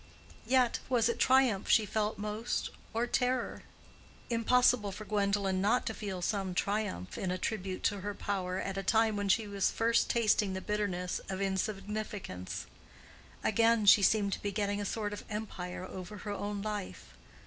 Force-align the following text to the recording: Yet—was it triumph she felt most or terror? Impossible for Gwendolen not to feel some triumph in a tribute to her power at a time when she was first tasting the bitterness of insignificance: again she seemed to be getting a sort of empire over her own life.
Yet—was 0.47 1.09
it 1.09 1.19
triumph 1.19 1.69
she 1.69 1.85
felt 1.85 2.17
most 2.17 2.71
or 2.91 3.05
terror? 3.05 3.61
Impossible 4.31 4.91
for 4.91 5.05
Gwendolen 5.05 5.61
not 5.61 5.85
to 5.85 5.93
feel 5.93 6.23
some 6.23 6.55
triumph 6.55 7.19
in 7.19 7.29
a 7.29 7.37
tribute 7.37 7.83
to 7.83 7.99
her 7.99 8.15
power 8.15 8.57
at 8.57 8.79
a 8.79 8.81
time 8.81 9.15
when 9.15 9.29
she 9.29 9.47
was 9.47 9.69
first 9.69 10.09
tasting 10.09 10.53
the 10.53 10.59
bitterness 10.59 11.21
of 11.29 11.39
insignificance: 11.39 12.65
again 13.43 13.85
she 13.85 14.01
seemed 14.01 14.33
to 14.33 14.41
be 14.41 14.51
getting 14.51 14.81
a 14.81 14.85
sort 14.85 15.13
of 15.13 15.23
empire 15.29 15.85
over 15.85 16.17
her 16.17 16.31
own 16.31 16.63
life. 16.63 17.13